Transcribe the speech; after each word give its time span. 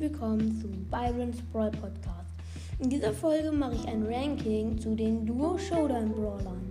willkommen 0.00 0.60
zu 0.60 0.68
Byron's 0.90 1.40
Brawl 1.52 1.70
Podcast. 1.70 2.34
In 2.80 2.90
dieser 2.90 3.14
Folge 3.14 3.50
mache 3.50 3.76
ich 3.76 3.88
ein 3.88 4.04
Ranking 4.06 4.78
zu 4.78 4.94
den 4.94 5.24
Duo 5.24 5.56
Showdown 5.56 6.12
Brawlern. 6.12 6.70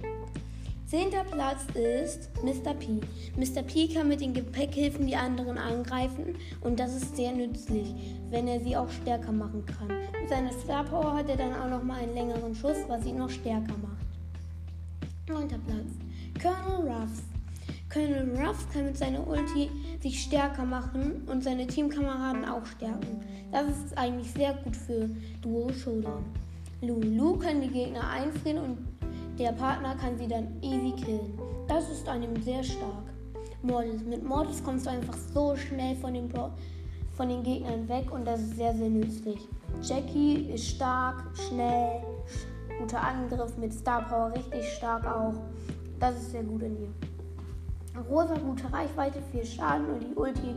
Zehnter 0.86 1.24
Platz 1.24 1.66
ist 1.74 2.30
Mr. 2.44 2.76
P. 2.76 3.02
Mr. 3.36 3.64
P 3.64 3.88
kann 3.88 4.10
mit 4.10 4.22
den 4.22 4.34
Gepäckhilfen 4.34 5.08
die 5.08 5.16
anderen 5.16 5.58
angreifen 5.58 6.36
und 6.62 6.80
das 6.80 6.96
ist 6.96 7.16
sehr 7.16 7.32
nützlich, 7.32 7.96
wenn 8.30 8.48
er 8.48 8.60
sie 8.60 8.78
auch 8.78 8.90
stärker 8.90 9.32
machen 9.32 9.66
kann. 9.66 9.88
Mit 9.88 10.30
seiner 10.30 10.52
Star 10.52 10.84
Power 10.84 11.16
hat 11.16 11.28
er 11.28 11.38
dann 11.38 11.56
auch 11.56 11.70
noch 11.70 11.84
mal 11.84 12.02
einen 12.02 12.14
längeren 12.14 12.54
Schuss, 12.54 12.78
was 12.88 13.06
ihn 13.08 13.18
noch 13.18 13.32
stärker 13.32 13.74
macht. 13.82 14.06
Neunter 15.28 15.58
Platz 15.66 15.92
Colonel 16.40 16.92
Ruffs. 16.92 17.35
Colonel 17.96 18.30
Ruffs 18.38 18.68
kann 18.74 18.88
mit 18.88 18.98
seiner 18.98 19.26
Ulti 19.26 19.72
sich 20.02 20.22
stärker 20.22 20.66
machen 20.66 21.26
und 21.28 21.46
seine 21.46 21.66
Teamkameraden 21.66 22.44
auch 22.44 22.66
stärken. 22.66 23.24
Das 23.54 23.70
ist 23.70 23.98
eigentlich 23.98 24.30
sehr 24.34 24.54
gut 24.54 24.76
für 24.76 25.10
Duo 25.42 25.72
Showdown. 25.72 26.26
Lulu 26.82 27.38
kann 27.38 27.62
die 27.62 27.70
Gegner 27.70 28.06
einfrieren 28.10 28.58
und 28.58 28.78
der 29.40 29.54
Partner 29.54 29.96
kann 29.96 30.18
sie 30.18 30.28
dann 30.28 30.62
easy 30.62 30.92
killen. 31.06 31.40
Das 31.70 31.90
ist 31.90 32.06
ihm 32.06 32.44
sehr 32.44 32.62
stark. 32.62 33.06
Mortis. 33.62 34.04
Mit 34.04 34.26
Mortis 34.26 34.62
kommst 34.62 34.88
du 34.88 34.90
einfach 34.90 35.16
so 35.34 35.56
schnell 35.56 35.96
von 35.96 36.14
den, 36.14 36.30
von 37.14 37.30
den 37.30 37.44
Gegnern 37.44 37.88
weg 37.88 38.12
und 38.12 38.26
das 38.26 38.42
ist 38.42 38.58
sehr, 38.58 38.76
sehr 38.76 38.90
nützlich. 38.90 39.40
Jackie 39.82 40.50
ist 40.54 40.68
stark, 40.68 41.24
schnell, 41.48 42.04
guter 42.78 43.02
Angriff 43.02 43.56
mit 43.58 43.74
Star 43.74 44.02
Power, 44.02 44.34
richtig 44.34 44.68
stark 44.74 45.08
auch. 45.08 45.36
Das 45.98 46.18
ist 46.18 46.32
sehr 46.32 46.44
gut 46.44 46.62
in 46.62 46.78
ihr. 46.82 47.15
Rosa 48.10 48.36
gute 48.38 48.72
Reichweite, 48.72 49.20
viel 49.32 49.46
Schaden 49.46 49.88
und 49.90 50.04
die 50.04 50.16
Ulti 50.16 50.56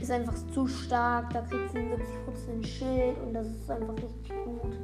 ist 0.00 0.10
einfach 0.10 0.34
zu 0.52 0.66
stark. 0.66 1.32
Da 1.32 1.42
kriegt 1.42 1.70
sie 1.72 1.78
70% 1.78 2.66
Schild 2.66 3.16
und 3.24 3.32
das 3.32 3.46
ist 3.46 3.70
einfach 3.70 3.94
richtig 3.94 4.32
gut. 4.44 4.76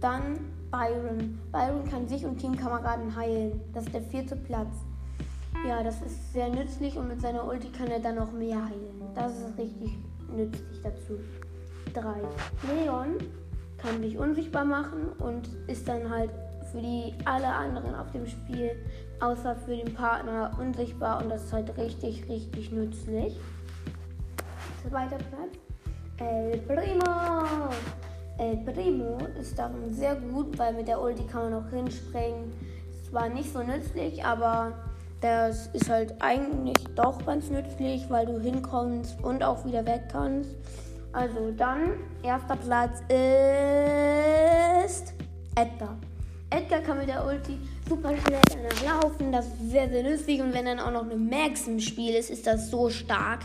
Dann 0.00 0.38
Byron. 0.70 1.38
Byron 1.52 1.88
kann 1.88 2.08
sich 2.08 2.24
und 2.24 2.38
Teamkameraden 2.38 3.14
heilen. 3.14 3.60
Das 3.72 3.86
ist 3.86 3.94
der 3.94 4.02
vierte 4.02 4.36
Platz. 4.36 4.74
Ja, 5.66 5.82
das 5.82 6.02
ist 6.02 6.32
sehr 6.32 6.48
nützlich 6.48 6.96
und 6.96 7.08
mit 7.08 7.20
seiner 7.20 7.46
Ulti 7.46 7.68
kann 7.68 7.88
er 7.88 8.00
dann 8.00 8.16
noch 8.16 8.32
mehr 8.32 8.62
heilen. 8.62 9.02
Das 9.14 9.32
ist 9.38 9.58
richtig 9.58 9.98
nützlich 10.34 10.82
dazu. 10.82 11.18
3. 11.94 12.02
Leon 12.74 13.16
kann 13.78 14.02
dich 14.02 14.18
unsichtbar 14.18 14.64
machen 14.64 15.12
und 15.18 15.48
ist 15.66 15.88
dann 15.88 16.10
halt 16.10 16.30
für 16.72 16.80
die 16.80 17.14
alle 17.24 17.48
anderen 17.48 17.94
auf 17.94 18.10
dem 18.12 18.26
Spiel, 18.26 18.72
außer 19.20 19.56
für 19.56 19.76
den 19.76 19.94
Partner, 19.94 20.50
unsichtbar 20.58 21.22
und 21.22 21.30
das 21.30 21.44
ist 21.44 21.52
halt 21.52 21.76
richtig, 21.76 22.28
richtig 22.28 22.72
nützlich. 22.72 23.38
Zweiter 24.88 25.16
Platz. 25.16 25.58
El 26.18 26.58
Primo. 26.58 27.70
El 28.38 28.56
Primo 28.58 29.18
ist 29.40 29.58
darin 29.58 29.92
sehr 29.92 30.14
gut, 30.14 30.58
weil 30.58 30.74
mit 30.74 30.88
der 30.88 31.00
Ulti 31.00 31.24
kann 31.24 31.50
man 31.50 31.64
auch 31.64 31.70
hinspringen. 31.70 32.52
Es 33.02 33.12
war 33.12 33.28
nicht 33.28 33.52
so 33.52 33.62
nützlich, 33.62 34.24
aber 34.24 34.72
das 35.20 35.68
ist 35.68 35.88
halt 35.88 36.14
eigentlich 36.20 36.84
doch 36.94 37.24
ganz 37.24 37.50
nützlich, 37.50 38.08
weil 38.10 38.26
du 38.26 38.38
hinkommst 38.38 39.22
und 39.22 39.42
auch 39.42 39.64
wieder 39.64 39.86
weg 39.86 40.02
kannst. 40.10 40.50
Also 41.12 41.50
dann, 41.56 41.94
erster 42.22 42.56
Platz 42.56 43.00
ist 43.08 43.14
Edgar. 45.54 45.96
Edgar 46.50 46.80
kann 46.80 46.98
mit 46.98 47.08
der 47.08 47.26
Ulti 47.26 47.58
super 47.88 48.10
schnell 48.16 48.40
danach 48.48 49.02
laufen. 49.02 49.32
Das 49.32 49.46
ist 49.46 49.70
sehr, 49.70 49.88
sehr 49.88 50.02
nützlich. 50.02 50.40
Und 50.40 50.54
wenn 50.54 50.64
dann 50.64 50.78
auch 50.78 50.92
noch 50.92 51.04
eine 51.04 51.16
Max 51.16 51.66
im 51.66 51.80
Spiel 51.80 52.14
ist, 52.14 52.30
ist 52.30 52.46
das 52.46 52.70
so 52.70 52.88
stark. 52.88 53.40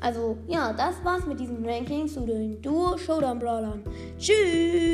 Also, 0.00 0.36
ja, 0.46 0.72
das 0.72 0.94
war's 1.02 1.26
mit 1.26 1.40
diesem 1.40 1.64
Ranking 1.64 2.06
zu 2.06 2.20
den 2.20 2.60
Duo 2.62 2.96
Showdown 2.96 3.38
Brawlern. 3.38 3.82
Tschüss! 4.18 4.85